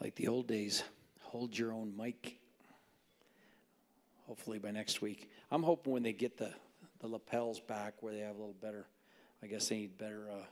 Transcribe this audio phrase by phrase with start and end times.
[0.00, 0.82] like the old days.
[1.22, 2.38] Hold your own mic.
[4.26, 5.30] Hopefully by next week.
[5.50, 6.52] I'm hoping when they get the,
[7.00, 8.86] the lapels back where they have a little better,
[9.42, 10.44] I guess they need better uh,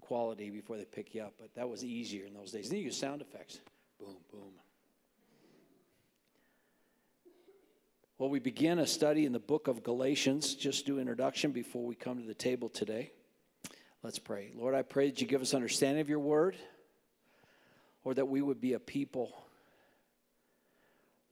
[0.00, 1.34] quality before they pick you up.
[1.38, 2.70] But that was easier in those days.
[2.70, 3.60] They use sound effects.
[3.98, 4.52] Boom, boom.
[8.18, 10.54] Well, we begin a study in the book of Galatians.
[10.54, 13.10] Just do introduction before we come to the table today.
[14.02, 14.52] Let's pray.
[14.54, 16.56] Lord, I pray that you give us understanding of your word,
[18.06, 19.36] or that we would be a people,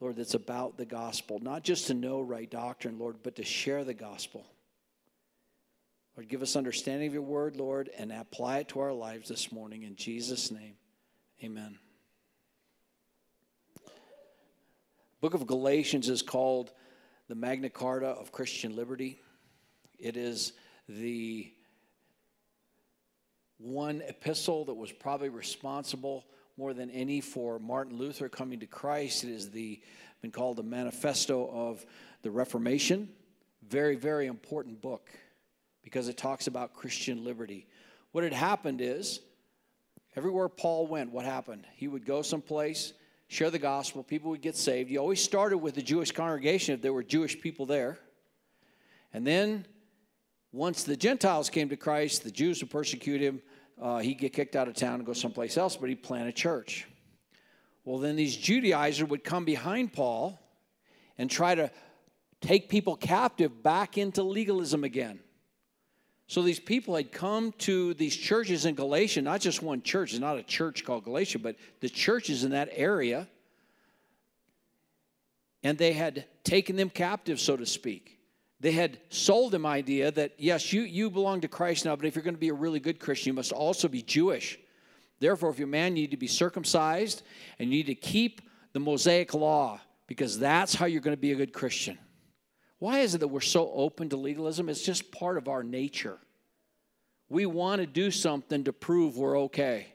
[0.01, 3.84] Lord, that's about the gospel, not just to know right doctrine, Lord, but to share
[3.84, 4.45] the gospel.
[6.16, 9.52] Lord, give us understanding of your word, Lord, and apply it to our lives this
[9.52, 9.84] morning.
[9.84, 10.74] In Jesus' name,
[11.45, 11.78] amen.
[15.20, 16.72] book of Galatians is called
[17.28, 19.20] the Magna Carta of Christian liberty.
[20.00, 20.55] It is
[20.88, 21.52] the
[23.58, 26.25] one epistle that was probably responsible
[26.56, 29.24] more than any for Martin Luther coming to Christ.
[29.24, 29.80] It the
[30.22, 31.84] been called the manifesto of
[32.22, 33.08] the Reformation.
[33.69, 35.11] Very, very important book
[35.83, 37.66] because it talks about Christian liberty.
[38.12, 39.20] What had happened is
[40.16, 41.66] everywhere Paul went, what happened?
[41.74, 42.92] He would go someplace
[43.28, 44.91] share the gospel, people would get saved.
[44.91, 47.98] You always started with the Jewish congregation if there were Jewish people there.
[49.12, 49.66] And then
[50.52, 53.42] once the Gentiles came to Christ, the Jews would persecute him.
[53.80, 56.33] Uh, he'd get kicked out of town and go someplace else, but he'd plant a
[56.33, 56.86] church.
[57.84, 60.41] Well, then these Judaizers would come behind Paul
[61.19, 61.70] and try to
[62.41, 65.20] take people captive back into legalism again.
[66.27, 70.20] So these people had come to these churches in Galatia, not just one church, it's
[70.20, 73.28] not a church called Galatia, but the churches in that area.
[75.62, 78.19] And they had taken them captive, so to speak.
[78.60, 82.14] They had sold them idea that yes, you, you belong to Christ now, but if
[82.14, 84.58] you're going to be a really good Christian, you must also be Jewish.
[85.20, 87.23] Therefore, if you're a man, you need to be circumcised
[87.58, 88.40] and you need to keep
[88.73, 91.98] the Mosaic law because that's how you're going to be a good Christian.
[92.79, 94.68] Why is it that we're so open to legalism?
[94.68, 96.18] It's just part of our nature.
[97.29, 99.89] We want to do something to prove we're okay.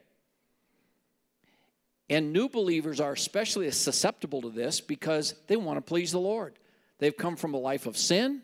[2.10, 6.58] And new believers are especially susceptible to this because they want to please the Lord.
[6.98, 8.42] They've come from a life of sin.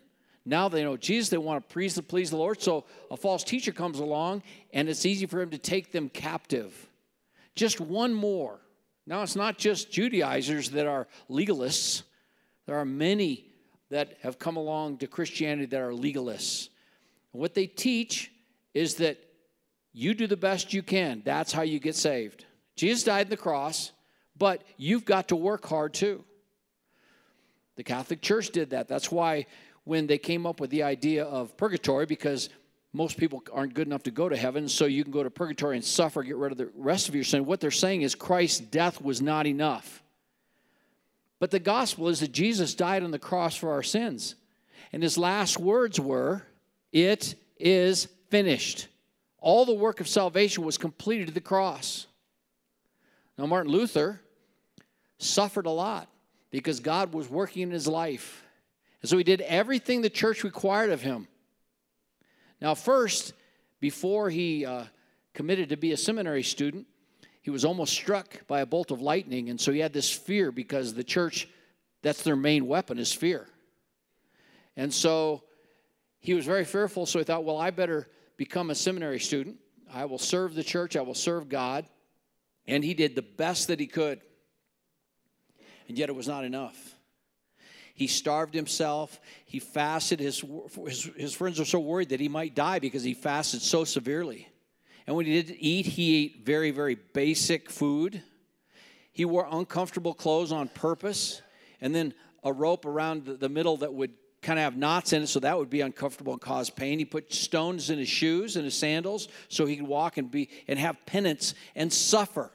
[0.48, 2.62] Now they know Jesus, they want to please the, please the Lord.
[2.62, 6.88] So a false teacher comes along and it's easy for him to take them captive.
[7.56, 8.60] Just one more.
[9.08, 12.02] Now it's not just Judaizers that are legalists,
[12.66, 13.46] there are many
[13.90, 16.68] that have come along to Christianity that are legalists.
[17.32, 18.30] And what they teach
[18.72, 19.18] is that
[19.92, 21.22] you do the best you can.
[21.24, 22.44] That's how you get saved.
[22.76, 23.90] Jesus died on the cross,
[24.36, 26.24] but you've got to work hard too.
[27.76, 28.88] The Catholic Church did that.
[28.88, 29.46] That's why
[29.86, 32.48] when they came up with the idea of purgatory, because
[32.92, 35.76] most people aren't good enough to go to heaven, so you can go to purgatory
[35.76, 37.46] and suffer, get rid of the rest of your sin.
[37.46, 40.02] What they're saying is Christ's death was not enough.
[41.38, 44.34] But the gospel is that Jesus died on the cross for our sins.
[44.92, 46.42] And his last words were,
[46.90, 48.88] It is finished.
[49.38, 52.08] All the work of salvation was completed at the cross.
[53.38, 54.20] Now, Martin Luther
[55.18, 56.08] suffered a lot
[56.50, 58.42] because God was working in his life.
[59.02, 61.28] And so he did everything the church required of him.
[62.60, 63.34] Now, first,
[63.80, 64.84] before he uh,
[65.34, 66.86] committed to be a seminary student,
[67.42, 69.50] he was almost struck by a bolt of lightning.
[69.50, 71.48] And so he had this fear because the church,
[72.02, 73.46] that's their main weapon, is fear.
[74.76, 75.44] And so
[76.18, 77.06] he was very fearful.
[77.06, 79.58] So he thought, well, I better become a seminary student.
[79.92, 81.86] I will serve the church, I will serve God.
[82.66, 84.20] And he did the best that he could.
[85.88, 86.95] And yet it was not enough.
[87.96, 89.20] He starved himself.
[89.46, 90.20] He fasted.
[90.20, 90.44] His,
[90.84, 94.48] his, his friends were so worried that he might die because he fasted so severely.
[95.06, 98.22] And when he did eat, he ate very, very basic food.
[99.12, 101.40] He wore uncomfortable clothes on purpose,
[101.80, 102.12] and then
[102.44, 104.12] a rope around the middle that would
[104.42, 106.98] kind of have knots in it, so that would be uncomfortable and cause pain.
[106.98, 110.50] He put stones in his shoes and his sandals so he could walk and be
[110.68, 112.50] and have penance and suffer.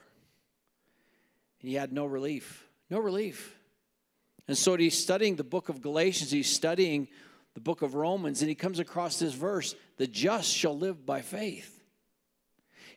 [1.60, 2.64] And he had no relief.
[2.90, 3.56] No relief.
[4.48, 7.08] And so he's studying the book of Galatians, he's studying
[7.54, 11.20] the book of Romans, and he comes across this verse the just shall live by
[11.20, 11.82] faith.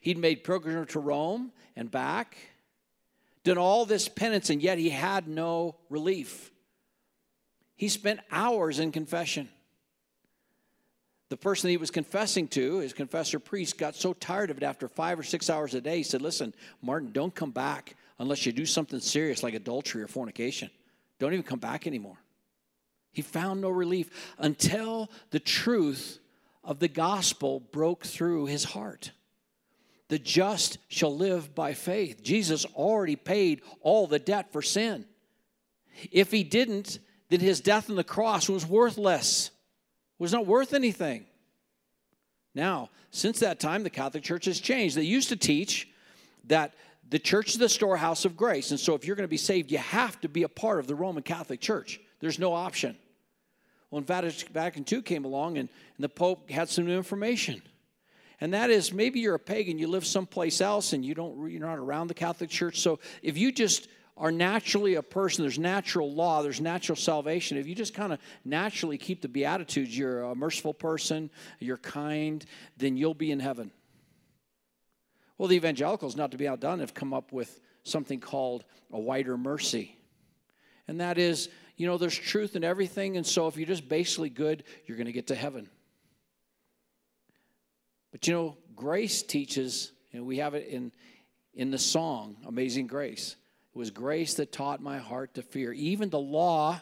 [0.01, 2.37] He'd made pilgrimage to Rome and back,
[3.43, 6.51] done all this penance, and yet he had no relief.
[7.75, 9.49] He spent hours in confession.
[11.29, 14.87] The person he was confessing to, his confessor priest, got so tired of it after
[14.87, 15.97] five or six hours a day.
[15.97, 20.07] He said, Listen, Martin, don't come back unless you do something serious like adultery or
[20.07, 20.69] fornication.
[21.19, 22.17] Don't even come back anymore.
[23.11, 26.19] He found no relief until the truth
[26.63, 29.11] of the gospel broke through his heart.
[30.09, 32.21] The just shall live by faith.
[32.21, 35.05] Jesus already paid all the debt for sin.
[36.11, 39.49] If he didn't, then his death on the cross was worthless,
[40.19, 41.25] was not worth anything.
[42.53, 44.95] Now, since that time, the Catholic Church has changed.
[44.95, 45.87] They used to teach
[46.45, 46.73] that
[47.09, 48.71] the church is the storehouse of grace.
[48.71, 50.87] And so, if you're going to be saved, you have to be a part of
[50.87, 51.99] the Roman Catholic Church.
[52.19, 52.97] There's no option.
[53.91, 57.61] Well, Vatican II came along, and, and the Pope had some new information.
[58.41, 61.61] And that is maybe you're a pagan, you live someplace else, and you don't, you're
[61.61, 62.79] not around the Catholic Church.
[62.79, 63.87] So, if you just
[64.17, 67.57] are naturally a person, there's natural law, there's natural salvation.
[67.57, 71.29] If you just kind of naturally keep the Beatitudes, you're a merciful person,
[71.59, 72.45] you're kind,
[72.77, 73.71] then you'll be in heaven.
[75.37, 79.37] Well, the evangelicals, not to be outdone, have come up with something called a wider
[79.37, 79.97] mercy.
[80.87, 84.29] And that is, you know, there's truth in everything, and so if you're just basically
[84.29, 85.69] good, you're going to get to heaven.
[88.11, 90.93] But you know, grace teaches, and we have it in,
[91.53, 93.35] in the song, Amazing Grace.
[93.73, 95.73] It was grace that taught my heart to fear.
[95.73, 96.79] Even the law,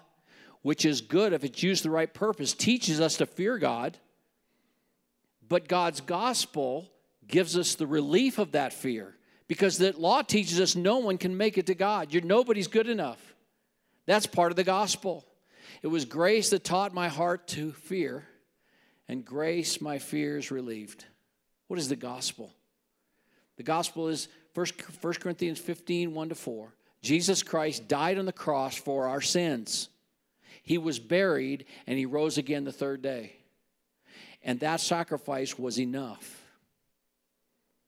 [0.62, 3.98] which is good if it's used the right purpose, teaches us to fear God.
[5.50, 6.93] But God's gospel
[7.28, 9.16] gives us the relief of that fear
[9.48, 12.14] because the law teaches us no one can make it to God.
[12.14, 13.36] You're nobody's good enough.
[14.06, 15.26] That's part of the gospel.
[15.82, 18.26] It was grace that taught my heart to fear,
[19.08, 21.06] and grace my fears relieved.
[21.68, 22.54] What is the gospel?
[23.58, 24.66] The gospel is 1
[25.20, 26.74] Corinthians 15 1 to 4.
[27.02, 29.90] Jesus Christ died on the cross for our sins.
[30.64, 33.36] He was buried and he rose again the third day.
[34.42, 36.43] And that sacrifice was enough.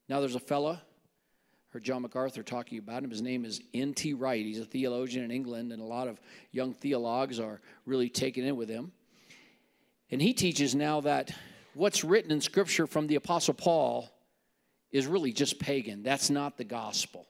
[0.08, 0.82] Now there's a fella,
[1.70, 3.10] heard John MacArthur talking about him.
[3.10, 4.14] His name is N.T.
[4.14, 4.46] Wright.
[4.46, 6.20] He's a theologian in England, and a lot of
[6.52, 8.92] young theologues are really taken in with him.
[10.12, 11.32] And he teaches now that
[11.74, 14.10] what's written in Scripture from the Apostle Paul
[14.92, 16.04] is really just pagan.
[16.04, 17.26] That's not the gospel.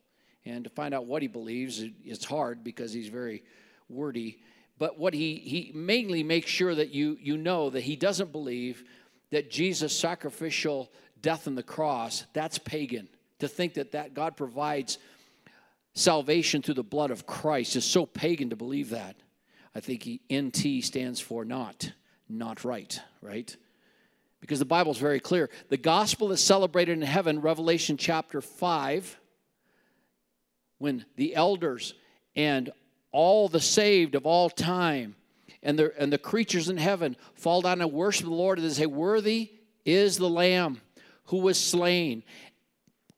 [0.45, 3.42] And to find out what he believes, it's hard because he's very
[3.89, 4.39] wordy.
[4.77, 8.83] But what he, he mainly makes sure that you, you know that he doesn't believe
[9.31, 10.92] that Jesus' sacrificial
[11.25, 13.07] death on the cross, that's pagan.
[13.39, 15.00] To think that, that God provides
[15.95, 19.16] salvation through the blood of Christ is so pagan to believe that.
[19.74, 21.92] I think NT stands for not,
[22.30, 23.57] not right, right?
[24.39, 25.50] Because the Bible is very clear.
[25.69, 29.19] The gospel is celebrated in heaven, Revelation chapter 5
[30.77, 31.95] when the elders
[32.36, 32.69] and
[33.12, 35.16] all the saved of all time
[35.63, 38.74] and the, and the creatures in heaven fall down and worship the Lord and they
[38.74, 39.54] say, Worthy
[39.86, 40.81] is the Lamb
[41.25, 42.24] who was slain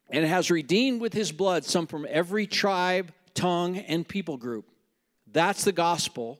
[0.09, 4.65] and has redeemed with his blood some from every tribe, tongue, and people group.
[5.31, 6.39] That's the gospel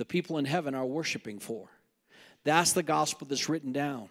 [0.00, 1.68] the people in heaven are worshiping for.
[2.42, 4.08] That's the gospel that's written down.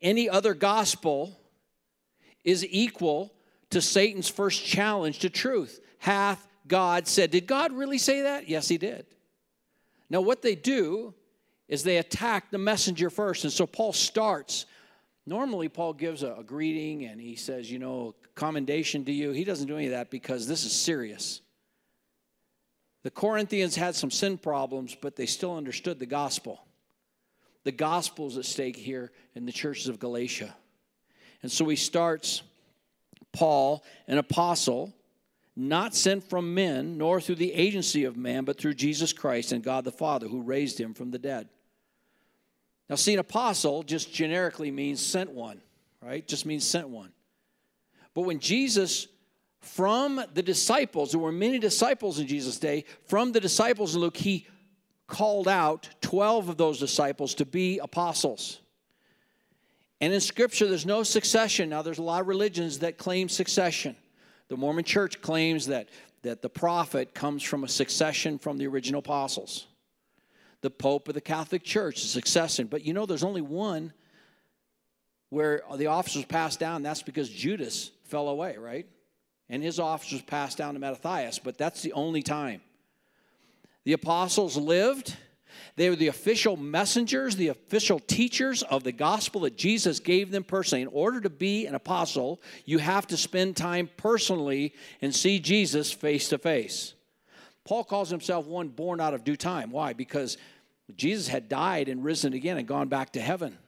[0.00, 1.38] Any other gospel
[2.42, 3.34] is equal
[3.68, 5.78] to Satan's first challenge to truth.
[5.98, 7.30] Hath God said?
[7.30, 8.48] Did God really say that?
[8.48, 9.04] Yes, he did.
[10.08, 11.12] Now, what they do
[11.68, 13.44] is they attack the messenger first.
[13.44, 14.64] And so Paul starts.
[15.26, 19.30] Normally, Paul gives a, a greeting and he says, you know, commendation to you.
[19.30, 21.40] He doesn't do any of that because this is serious.
[23.02, 26.64] The Corinthians had some sin problems, but they still understood the gospel.
[27.64, 30.54] The gospel is at stake here in the churches of Galatia.
[31.42, 32.42] And so he starts
[33.32, 34.92] Paul, an apostle,
[35.54, 39.62] not sent from men, nor through the agency of man, but through Jesus Christ and
[39.62, 41.48] God the Father, who raised him from the dead.
[42.92, 45.62] Now, see, an apostle just generically means sent one,
[46.02, 46.28] right?
[46.28, 47.10] Just means sent one.
[48.12, 49.08] But when Jesus,
[49.62, 54.18] from the disciples, there were many disciples in Jesus' day, from the disciples in Luke,
[54.18, 54.46] he
[55.06, 58.60] called out 12 of those disciples to be apostles.
[60.02, 61.70] And in Scripture, there's no succession.
[61.70, 63.96] Now, there's a lot of religions that claim succession.
[64.48, 65.88] The Mormon church claims that,
[66.20, 69.66] that the prophet comes from a succession from the original apostles.
[70.62, 72.66] The Pope of the Catholic Church the succession.
[72.66, 73.92] But you know, there's only one
[75.28, 76.82] where the office was passed down.
[76.82, 78.86] That's because Judas fell away, right?
[79.48, 82.60] And his office was passed down to Mattathias, but that's the only time.
[83.84, 85.16] The apostles lived
[85.76, 90.44] they were the official messengers, the official teachers of the gospel that Jesus gave them
[90.44, 90.82] personally.
[90.82, 95.90] In order to be an apostle, you have to spend time personally and see Jesus
[95.90, 96.94] face to face.
[97.64, 99.70] Paul calls himself one born out of due time.
[99.70, 99.92] Why?
[99.92, 100.36] Because
[100.96, 103.58] Jesus had died and risen again and gone back to heaven.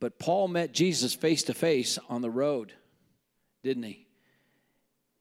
[0.00, 2.72] But Paul met Jesus face to face on the road,
[3.62, 4.06] didn't he?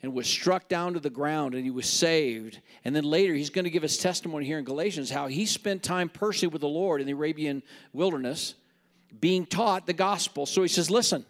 [0.01, 2.60] and was struck down to the ground and he was saved.
[2.84, 5.84] And then later, he's going to give his testimony here in Galatians how he spent
[5.84, 7.62] time personally with the Lord in the Arabian
[7.94, 8.56] wilderness
[9.20, 10.46] being taught the gospel.
[10.46, 11.25] So he says, Listen,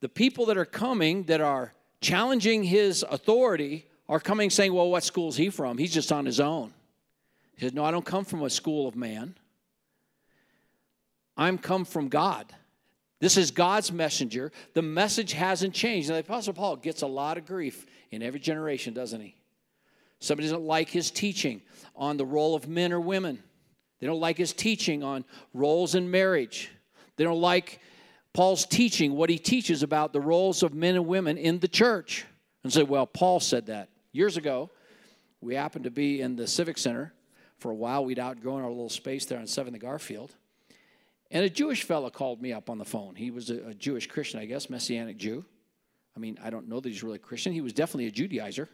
[0.00, 5.04] the people that are coming that are challenging his authority are coming saying, Well, what
[5.04, 5.76] school is he from?
[5.76, 6.72] He's just on his own.
[7.56, 9.36] He said, No, I don't come from a school of man.
[11.36, 12.52] I'm come from God.
[13.20, 14.52] This is God's messenger.
[14.74, 16.08] The message hasn't changed.
[16.08, 19.36] And the Apostle Paul gets a lot of grief in every generation, doesn't he?
[20.20, 21.62] Somebody doesn't like his teaching
[21.96, 23.42] on the role of men or women.
[24.00, 26.70] They don't like his teaching on roles in marriage.
[27.16, 27.80] They don't like
[28.32, 32.26] Paul's teaching, what he teaches about the roles of men and women in the church.
[32.62, 33.90] And say, well, Paul said that.
[34.12, 34.70] Years ago,
[35.40, 37.12] we happened to be in the Civic Center.
[37.64, 40.34] For a while, we'd outgrown our little space there on 7th Garfield.
[41.30, 43.14] And a Jewish fellow called me up on the phone.
[43.14, 45.46] He was a, a Jewish Christian, I guess, Messianic Jew.
[46.14, 47.54] I mean, I don't know that he's really Christian.
[47.54, 48.68] He was definitely a Judaizer.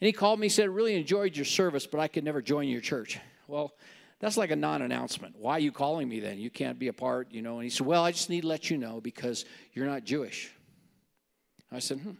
[0.00, 2.80] And he called me, said, Really enjoyed your service, but I could never join your
[2.80, 3.20] church.
[3.46, 3.72] Well,
[4.18, 5.36] that's like a non announcement.
[5.38, 6.40] Why are you calling me then?
[6.40, 7.54] You can't be a part, you know.
[7.58, 10.52] And he said, Well, I just need to let you know because you're not Jewish.
[11.70, 12.14] I said, Hmm.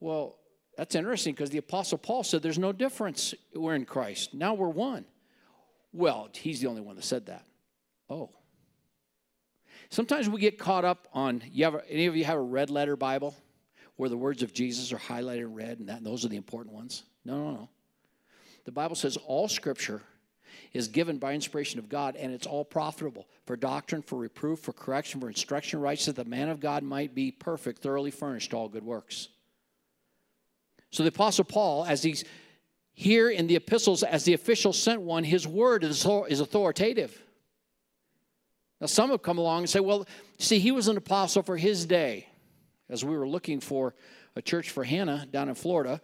[0.00, 0.38] Well,
[0.76, 3.34] that's interesting because the Apostle Paul said there's no difference.
[3.54, 4.34] We're in Christ.
[4.34, 5.06] Now we're one.
[5.92, 7.44] Well, he's the only one that said that.
[8.10, 8.30] Oh.
[9.88, 12.96] Sometimes we get caught up on, you have, any of you have a red letter
[12.96, 13.34] Bible
[13.96, 16.36] where the words of Jesus are highlighted in red and, that, and those are the
[16.36, 17.04] important ones?
[17.24, 17.68] No, no, no.
[18.66, 20.02] The Bible says all scripture
[20.72, 24.72] is given by inspiration of God and it's all profitable for doctrine, for reproof, for
[24.72, 28.50] correction, for instruction, right, so that the man of God might be perfect, thoroughly furnished
[28.50, 29.28] to all good works.
[30.90, 32.24] So the Apostle Paul, as he's
[32.94, 37.22] here in the epistles as the official sent one, his word is authoritative.
[38.80, 40.06] Now, some have come along and say, well,
[40.38, 42.28] see, he was an apostle for his day.
[42.88, 43.94] As we were looking for
[44.36, 46.00] a church for Hannah down in Florida,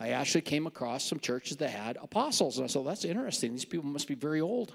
[0.00, 2.58] I actually came across some churches that had apostles.
[2.58, 3.52] And I said, well, that's interesting.
[3.52, 4.74] These people must be very old.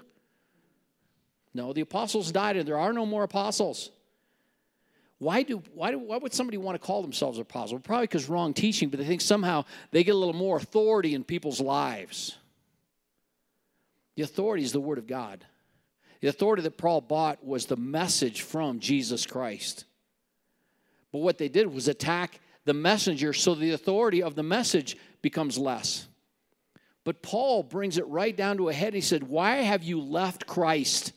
[1.54, 3.90] No, the apostles died, and there are no more apostles.
[5.22, 7.78] Why, do, why, do, why would somebody want to call themselves an apostle?
[7.78, 11.22] Probably because wrong teaching, but they think somehow they get a little more authority in
[11.22, 12.36] people's lives.
[14.16, 15.44] The authority is the Word of God.
[16.22, 19.84] The authority that Paul bought was the message from Jesus Christ.
[21.12, 25.56] But what they did was attack the messenger so the authority of the message becomes
[25.56, 26.08] less.
[27.04, 28.92] But Paul brings it right down to a head.
[28.92, 31.12] He said, Why have you left Christ?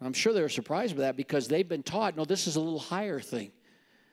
[0.00, 2.60] I'm sure they were surprised by that because they've been taught, no, this is a
[2.60, 3.52] little higher thing.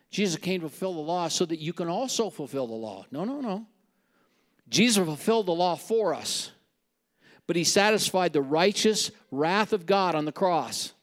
[0.09, 3.05] Jesus came to fulfill the law so that you can also fulfill the law.
[3.11, 3.65] No, no, no.
[4.69, 6.51] Jesus fulfilled the law for us
[7.51, 10.93] but he satisfied the righteous wrath of God on the cross.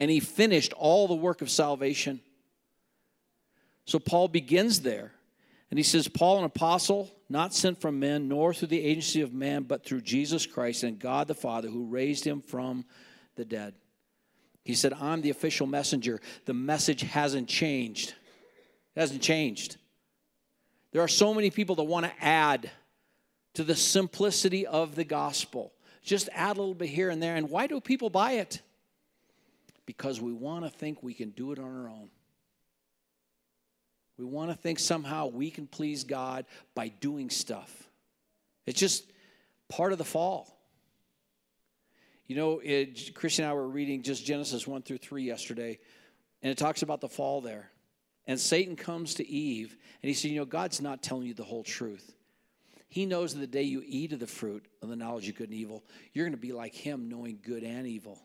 [0.00, 2.20] And he finished all the work of salvation.
[3.84, 5.12] So Paul begins there.
[5.70, 9.32] And he says, Paul, an apostle, not sent from men, nor through the agency of
[9.32, 12.84] man, but through Jesus Christ and God the Father, who raised him from
[13.36, 13.74] the dead.
[14.64, 16.20] He said, I'm the official messenger.
[16.44, 18.14] The message hasn't changed.
[18.94, 19.76] It hasn't changed.
[20.92, 22.70] There are so many people that want to add
[23.54, 25.72] to the simplicity of the gospel.
[26.02, 27.36] Just add a little bit here and there.
[27.36, 28.60] And why do people buy it?
[29.86, 32.10] Because we want to think we can do it on our own.
[34.18, 37.88] We want to think somehow we can please God by doing stuff.
[38.66, 39.10] It's just
[39.68, 40.56] part of the fall.
[42.32, 45.78] You know, it, Christian and I were reading just Genesis 1 through 3 yesterday,
[46.40, 47.70] and it talks about the fall there.
[48.26, 51.44] And Satan comes to Eve, and he said, You know, God's not telling you the
[51.44, 52.14] whole truth.
[52.88, 55.50] He knows that the day you eat of the fruit of the knowledge of good
[55.50, 55.84] and evil,
[56.14, 58.18] you're going to be like him, knowing good and evil.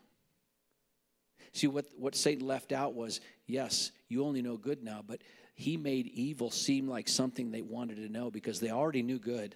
[1.52, 5.20] See, what, what Satan left out was yes, you only know good now, but
[5.54, 9.54] he made evil seem like something they wanted to know because they already knew good.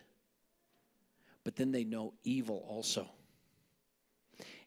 [1.43, 3.09] But then they know evil also.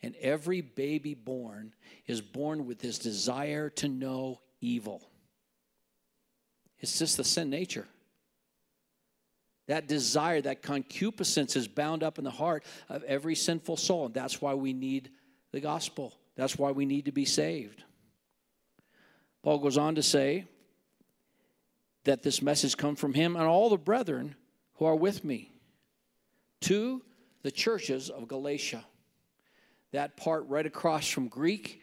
[0.02, 1.74] And every baby born
[2.06, 5.02] is born with this desire to know evil.
[6.80, 7.88] It's just the sin nature.
[9.68, 14.06] That desire, that concupiscence is bound up in the heart of every sinful soul.
[14.06, 15.10] And that's why we need
[15.52, 16.14] the gospel.
[16.36, 17.84] That's why we need to be saved.
[19.42, 20.46] Paul goes on to say
[22.04, 24.36] that this message comes from him and all the brethren
[24.76, 25.52] who are with me
[26.62, 27.02] to
[27.42, 28.84] the churches of Galatia.
[29.96, 31.82] That part right across from Greek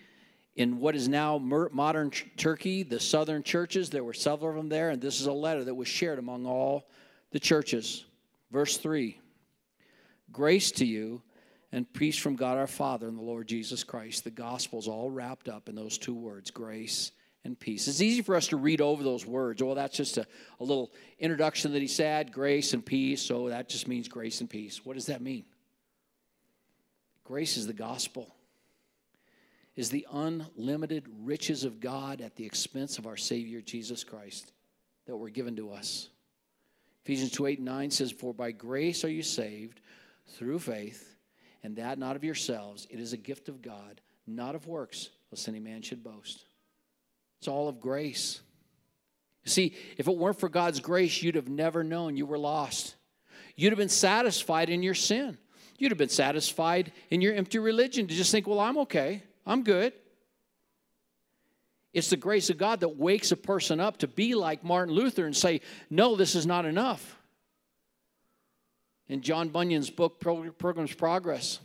[0.55, 4.91] in what is now modern Turkey, the southern churches, there were several of them there,
[4.91, 6.91] and this is a letter that was shared among all
[7.31, 8.05] the churches.
[8.51, 9.19] Verse 3
[10.31, 11.23] Grace to you
[11.73, 14.25] and peace from God our Father and the Lord Jesus Christ.
[14.25, 17.13] The gospel's all wrapped up in those two words grace
[17.45, 17.89] and peace.
[17.89, 19.63] It's easy for us to read over those words.
[19.63, 20.27] Well, that's just a,
[20.61, 23.23] a little introduction that he said grace and peace.
[23.23, 24.85] So that just means grace and peace.
[24.85, 25.47] What does that mean?
[27.25, 28.35] Grace is the gospel.
[29.75, 34.53] is the unlimited riches of God at the expense of our Savior Jesus Christ
[35.07, 36.09] that were given to us.
[37.05, 39.81] Ephesians 2 8 and 9 says, For by grace are you saved
[40.27, 41.17] through faith,
[41.63, 42.87] and that not of yourselves.
[42.91, 46.45] It is a gift of God, not of works, lest any man should boast.
[47.39, 48.41] It's all of grace.
[49.45, 52.95] You see, if it weren't for God's grace, you'd have never known you were lost.
[53.57, 55.39] You'd have been satisfied in your sin.
[55.83, 59.21] You'd have been satisfied in your empty religion to just think, well, I'm okay.
[59.45, 59.93] I'm good.
[61.93, 65.27] It's the grace of God that wakes a person up to be like Martin Luther
[65.27, 65.61] and say,
[65.91, 67.19] no, this is not enough.
[69.09, 71.59] In John Bunyan's book, Pilgrim's Progress,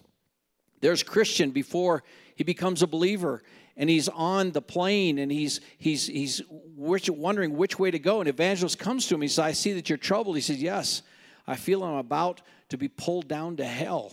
[0.82, 3.44] there's Christian before he becomes a believer
[3.76, 6.42] and he's on the plain and he's he's he's
[6.76, 9.88] wondering which way to go and evangelist comes to him he says i see that
[9.88, 11.04] you're troubled he says yes
[11.48, 14.12] i feel i'm about to be pulled down to hell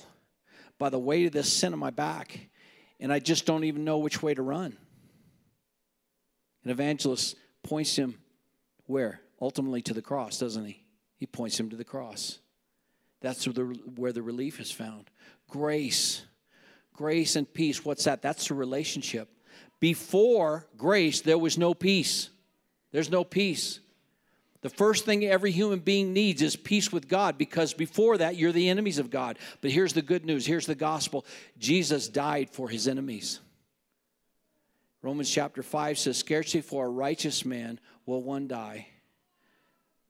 [0.78, 2.48] by the weight of this sin on my back
[3.00, 4.76] and i just don't even know which way to run.
[6.64, 8.18] An evangelist points him
[8.86, 9.20] where?
[9.40, 10.84] Ultimately to the cross doesn't he?
[11.16, 12.38] He points him to the cross.
[13.20, 13.64] That's where the,
[13.96, 15.10] where the relief is found.
[15.48, 16.22] Grace.
[16.92, 17.84] Grace and peace.
[17.84, 18.22] What's that?
[18.22, 19.28] That's the relationship.
[19.80, 22.30] Before grace, there was no peace.
[22.92, 23.80] There's no peace.
[24.64, 28.50] The first thing every human being needs is peace with God because before that, you're
[28.50, 29.38] the enemies of God.
[29.60, 31.26] But here's the good news here's the gospel
[31.58, 33.40] Jesus died for his enemies.
[35.02, 38.86] Romans chapter 5 says, Scarcely for a righteous man will one die.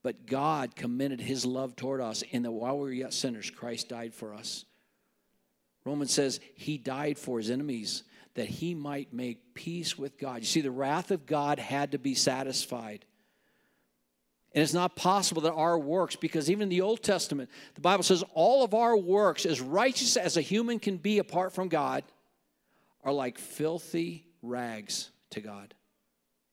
[0.04, 3.88] But God commended his love toward us in that while we were yet sinners, Christ
[3.88, 4.64] died for us.
[5.84, 10.42] Romans says he died for his enemies that he might make peace with God.
[10.42, 13.04] You see, the wrath of God had to be satisfied.
[14.54, 18.04] And it's not possible that our works, because even in the Old Testament, the Bible
[18.04, 22.04] says all of our works, as righteous as a human can be apart from God,
[23.02, 25.74] are like filthy rags to God.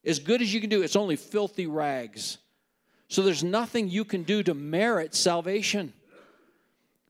[0.04, 2.40] As good as you can do, it's only filthy rags.
[3.08, 5.94] So there's nothing you can do to merit salvation.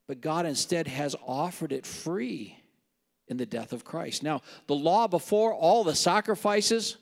[0.08, 2.58] But God instead has offered it free
[3.30, 4.24] in the death of Christ.
[4.24, 6.98] Now, the law before all the sacrifices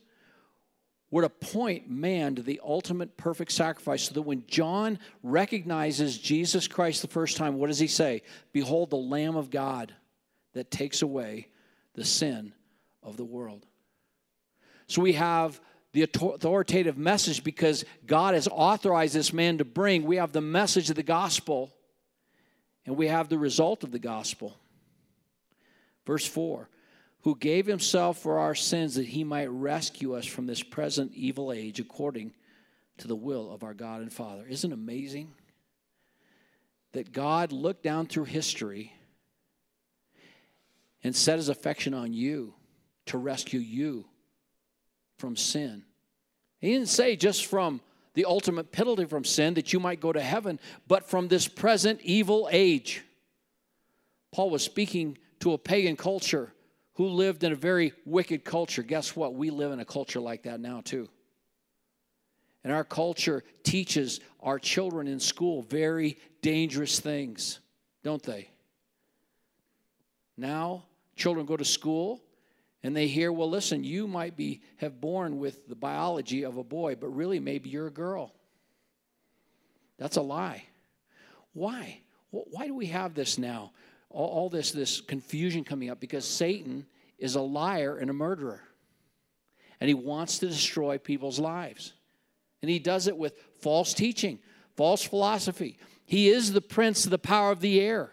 [1.12, 7.02] would appoint man to the ultimate perfect sacrifice so that when John recognizes Jesus Christ
[7.02, 8.22] the first time, what does he say?
[8.52, 9.94] Behold, the Lamb of God
[10.54, 11.48] that takes away
[11.96, 12.54] the sin
[13.02, 13.66] of the world.
[14.88, 15.60] So we have
[15.94, 20.04] the authoritative message because God has authorized this man to bring.
[20.04, 21.74] We have the message of the gospel,
[22.86, 24.58] and we have the result of the gospel.
[26.06, 26.70] Verse 4
[27.24, 31.52] Who gave himself for our sins that he might rescue us from this present evil
[31.52, 32.34] age according
[33.00, 34.46] to the will of our God and Father.
[34.48, 35.34] Isn't it amazing
[36.92, 38.94] that God looked down through history
[41.04, 42.54] and set his affection on you
[43.08, 44.06] to rescue you
[45.18, 45.84] from sin?
[46.60, 47.82] He didn't say just from
[48.16, 52.02] the ultimate penalty from sin that you might go to heaven, but from this present
[52.04, 53.04] evil age.
[54.32, 56.52] Paul was speaking to a pagan culture
[57.00, 58.84] who lived in a very wicked culture.
[58.84, 59.34] Guess what?
[59.34, 61.08] We live in a culture like that now, too.
[62.62, 67.62] And our culture teaches our children in school very dangerous things,
[68.04, 68.50] don't they?
[70.36, 70.84] Now,
[71.16, 72.22] children go to school
[72.84, 76.66] and they hear, well, listen, you might be have born with the biology of a
[76.66, 78.34] boy, but really maybe you're a girl.
[79.98, 80.66] That's a lie.
[81.54, 82.02] Why?
[82.32, 83.72] Why do we have this now?
[84.10, 86.86] All, all this, this confusion coming up because Satan
[87.18, 88.62] is a liar and a murderer.
[89.80, 91.94] And he wants to destroy people's lives.
[92.62, 94.40] And he does it with false teaching,
[94.76, 95.78] false philosophy.
[96.06, 98.12] He is the prince of the power of the air.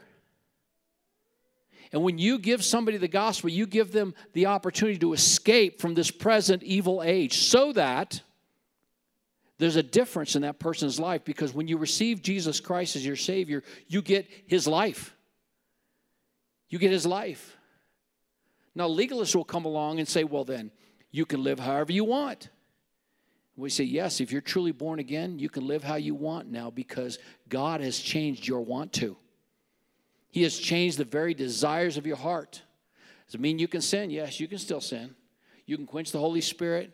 [1.92, 5.94] And when you give somebody the gospel, you give them the opportunity to escape from
[5.94, 8.20] this present evil age so that
[9.58, 13.16] there's a difference in that person's life because when you receive Jesus Christ as your
[13.16, 15.15] Savior, you get His life.
[16.68, 17.56] You get his life.
[18.74, 20.70] Now, legalists will come along and say, well, then,
[21.10, 22.50] you can live however you want.
[23.56, 26.70] We say, yes, if you're truly born again, you can live how you want now
[26.70, 29.16] because God has changed your want to.
[30.30, 32.60] He has changed the very desires of your heart.
[33.26, 34.10] Does it mean you can sin?
[34.10, 35.14] Yes, you can still sin.
[35.64, 36.92] You can quench the Holy Spirit.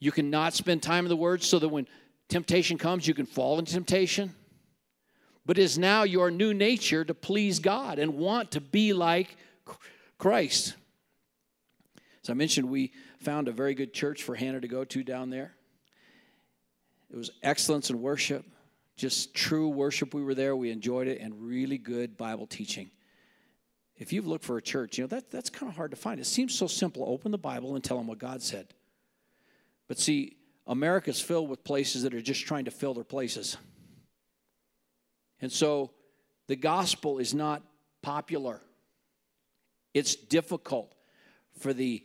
[0.00, 1.86] You cannot spend time in the Word so that when
[2.28, 4.34] temptation comes, you can fall into temptation
[5.44, 9.36] but is now your new nature to please God and want to be like
[10.18, 10.74] Christ.
[12.22, 15.30] As I mentioned, we found a very good church for Hannah to go to down
[15.30, 15.54] there.
[17.10, 18.44] It was excellence in worship,
[18.96, 20.14] just true worship.
[20.14, 22.90] We were there, we enjoyed it, and really good Bible teaching.
[23.96, 26.18] if you've looked for a church, you know, that, that's kind of hard to find.
[26.18, 27.04] It seems so simple.
[27.06, 28.68] Open the Bible and tell them what God said.
[29.86, 33.56] But see, America's filled with places that are just trying to fill their places.
[35.42, 35.90] And so
[36.46, 37.62] the gospel is not
[38.00, 38.62] popular,
[39.92, 40.94] it's difficult
[41.58, 42.02] for the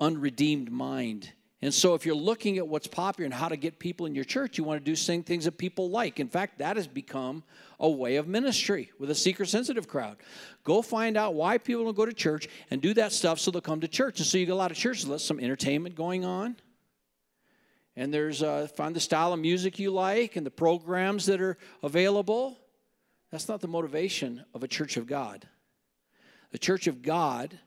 [0.00, 1.30] unredeemed mind.
[1.60, 4.22] And so, if you're looking at what's popular and how to get people in your
[4.24, 6.20] church, you want to do same things that people like.
[6.20, 7.42] In fact, that has become
[7.80, 10.18] a way of ministry with a seeker sensitive crowd.
[10.62, 13.60] Go find out why people don't go to church and do that stuff so they'll
[13.60, 14.20] come to church.
[14.20, 16.54] And so, you get a lot of churches, let some entertainment going on.
[17.96, 21.58] And there's uh, find the style of music you like and the programs that are
[21.82, 22.56] available.
[23.30, 25.46] That's not the motivation of a church of God.
[26.50, 27.58] The church of God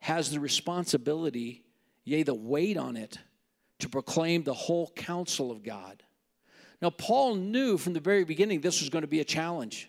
[0.00, 1.64] has the responsibility
[2.04, 3.18] yea, the weight on it
[3.78, 6.02] to proclaim the whole counsel of God.
[6.80, 9.88] Now, Paul knew from the very beginning this was going to be a challenge.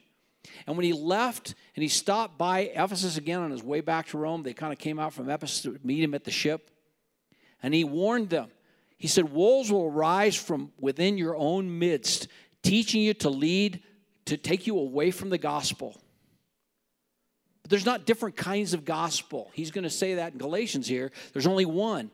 [0.65, 4.17] And when he left and he stopped by Ephesus again on his way back to
[4.17, 6.71] Rome, they kind of came out from Ephesus to meet him at the ship.
[7.61, 8.49] And he warned them.
[8.97, 12.27] He said, Wolves will rise from within your own midst,
[12.63, 13.83] teaching you to lead,
[14.25, 15.99] to take you away from the gospel.
[17.61, 19.49] But there's not different kinds of gospel.
[19.53, 21.11] He's going to say that in Galatians here.
[21.33, 21.99] There's only one.
[22.01, 22.11] And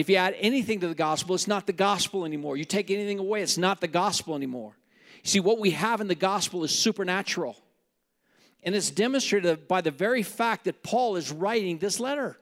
[0.00, 2.56] if you add anything to the gospel, it's not the gospel anymore.
[2.56, 4.76] You take anything away, it's not the gospel anymore.
[5.22, 7.56] You see, what we have in the gospel is supernatural.
[8.62, 12.38] And it's demonstrated by the very fact that Paul is writing this letter.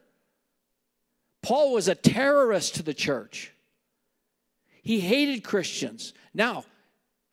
[1.43, 3.53] Paul was a terrorist to the church.
[4.83, 6.15] He hated Christians.
[6.33, 6.65] Now,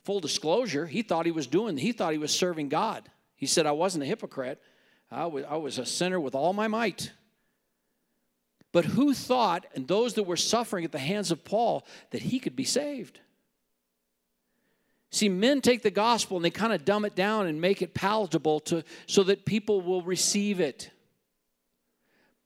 [0.04, 3.10] full disclosure, he thought he was doing, he thought he was serving God.
[3.36, 4.62] He said, I wasn't a hypocrite.
[5.12, 7.12] I was, I was a sinner with all my might.
[8.72, 12.40] But who thought, and those that were suffering at the hands of Paul, that he
[12.40, 13.20] could be saved?
[15.12, 17.96] See, men take the gospel and they kind of dumb it down and make it
[17.96, 20.92] palatable to, so that people will receive it.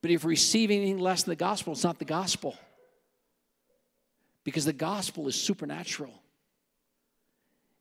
[0.01, 2.55] But if receiving anything less than the gospel, it's not the gospel.
[4.45, 6.13] Because the gospel is supernatural.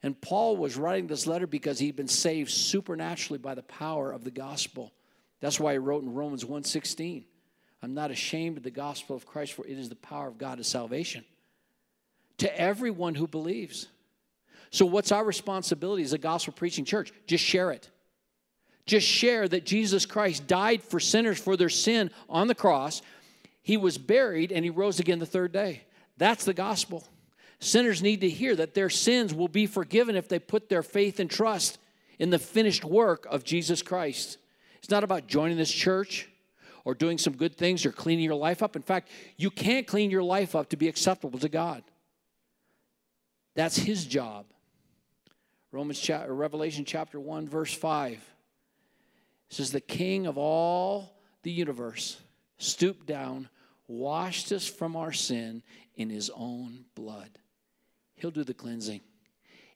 [0.02, 4.24] And Paul was writing this letter because he'd been saved supernaturally by the power of
[4.24, 4.92] the gospel.
[5.40, 7.24] That's why he wrote in Romans 1:16,
[7.82, 10.58] I'm not ashamed of the gospel of Christ, for it is the power of God
[10.58, 11.24] to salvation
[12.38, 13.86] to everyone who believes.
[14.70, 17.12] So, what's our responsibility as a gospel preaching church?
[17.26, 17.88] Just share it.
[18.86, 23.00] Just share that Jesus Christ died for sinners for their sin on the cross.
[23.62, 25.82] He was buried and he rose again the third day.
[26.16, 27.04] That's the gospel.
[27.62, 31.20] Sinners need to hear that their sins will be forgiven if they put their faith
[31.20, 31.78] and trust
[32.18, 34.38] in the finished work of Jesus Christ.
[34.78, 36.28] It's not about joining this church
[36.84, 38.74] or doing some good things or cleaning your life up.
[38.74, 41.84] In fact, you can't clean your life up to be acceptable to God.
[43.54, 44.46] That's his job.
[45.70, 48.18] Romans chapter, Revelation chapter 1 verse 5
[49.50, 52.20] says the king of all the universe
[52.58, 53.48] stooped down,
[53.86, 55.62] washed us from our sin
[55.94, 57.38] in his own blood.
[58.22, 59.00] He'll do the cleansing.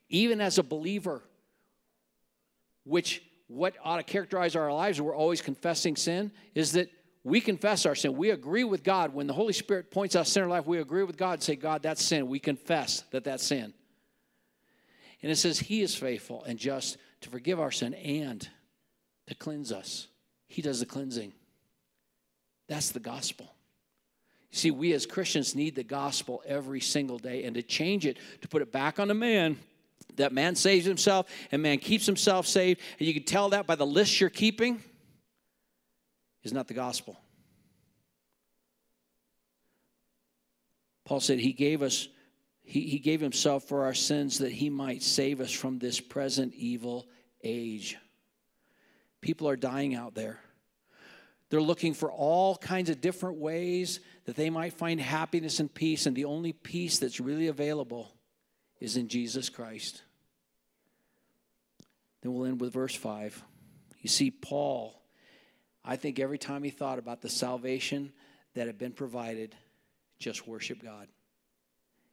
[0.07, 1.21] Even as a believer,
[2.85, 6.89] which what ought to characterize our lives, we're always confessing sin, is that
[7.25, 8.15] we confess our sin.
[8.15, 9.13] We agree with God.
[9.13, 11.43] When the Holy Spirit points out sin in our life, we agree with God and
[11.43, 12.29] say, God, that's sin.
[12.29, 13.73] We confess that that's sin.
[15.21, 18.47] And it says, He is faithful and just to forgive our sin and
[19.27, 20.07] to cleanse us.
[20.47, 21.33] He does the cleansing.
[22.69, 23.56] That's the gospel.
[24.51, 28.47] See, we as Christians need the gospel every single day and to change it, to
[28.47, 29.59] put it back on the man.
[30.15, 32.81] That man saves himself and man keeps himself saved.
[32.97, 34.81] And you can tell that by the list you're keeping
[36.43, 37.19] is not the gospel.
[41.05, 42.07] Paul said he gave us,
[42.63, 46.53] he, he gave himself for our sins that he might save us from this present
[46.55, 47.07] evil
[47.43, 47.97] age.
[49.21, 50.39] People are dying out there.
[51.49, 56.05] They're looking for all kinds of different ways that they might find happiness and peace,
[56.05, 58.11] and the only peace that's really available
[58.79, 60.03] is in Jesus Christ.
[62.21, 63.41] Then we'll end with verse 5.
[64.01, 65.01] You see, Paul,
[65.85, 68.11] I think every time he thought about the salvation
[68.55, 69.55] that had been provided,
[70.19, 71.07] just worship God.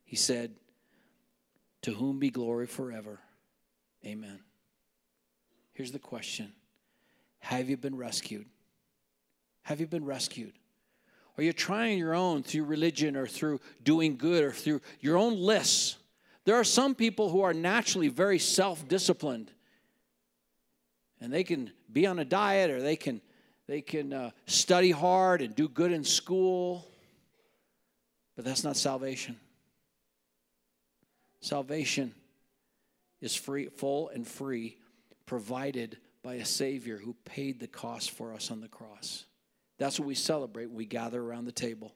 [0.04, 0.54] He said,
[1.82, 3.18] To whom be glory forever.
[4.06, 4.40] Amen.
[5.72, 6.52] Here's the question
[7.40, 8.46] Have you been rescued?
[9.64, 10.52] Have you been rescued?
[11.36, 15.36] Are you trying your own through religion or through doing good or through your own
[15.36, 15.96] lists?
[16.44, 19.50] There are some people who are naturally very self disciplined
[21.20, 23.20] and they can be on a diet or they can,
[23.66, 26.86] they can uh, study hard and do good in school,
[28.36, 29.36] but that's not salvation.
[31.40, 32.14] Salvation
[33.20, 34.76] is free, full and free,
[35.24, 39.24] provided by a Savior who paid the cost for us on the cross.
[39.78, 41.94] That's what we celebrate when we gather around the table.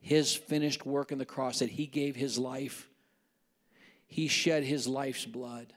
[0.00, 2.88] His finished work on the cross, that He gave His life,
[4.06, 5.72] He shed His life's blood.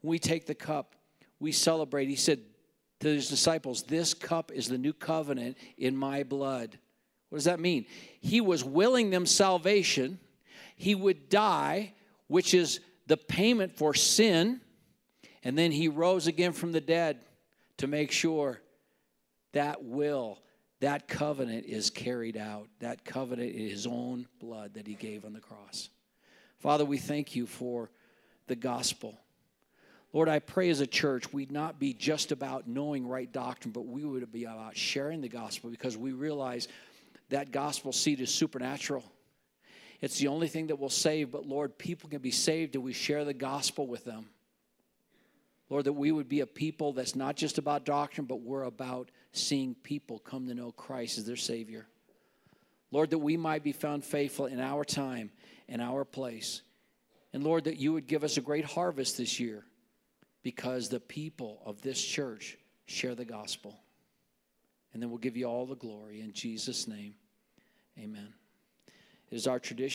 [0.00, 0.94] When we take the cup,
[1.38, 2.08] we celebrate.
[2.08, 2.40] He said
[3.00, 6.78] to His disciples, This cup is the new covenant in my blood.
[7.28, 7.86] What does that mean?
[8.20, 10.18] He was willing them salvation.
[10.76, 11.94] He would die,
[12.28, 14.60] which is the payment for sin
[15.44, 17.20] and then he rose again from the dead
[17.76, 18.62] to make sure
[19.54, 20.38] that will,
[20.80, 22.68] that covenant is carried out.
[22.80, 25.88] That covenant is his own blood that he gave on the cross.
[26.58, 27.90] Father, we thank you for
[28.46, 29.18] the gospel.
[30.12, 33.86] Lord, I pray as a church we'd not be just about knowing right doctrine, but
[33.86, 36.68] we would be about sharing the gospel because we realize
[37.30, 39.04] that gospel seed is supernatural.
[40.00, 42.92] It's the only thing that will save, but Lord, people can be saved if we
[42.92, 44.26] share the gospel with them.
[45.70, 49.10] Lord, that we would be a people that's not just about doctrine, but we're about
[49.32, 51.86] seeing people come to know Christ as their Savior.
[52.90, 55.30] Lord, that we might be found faithful in our time
[55.68, 56.62] and our place.
[57.32, 59.64] And Lord, that you would give us a great harvest this year
[60.42, 63.80] because the people of this church share the gospel.
[64.92, 67.14] And then we'll give you all the glory in Jesus' name.
[67.98, 68.32] Amen.
[69.30, 69.92] It is our tradition.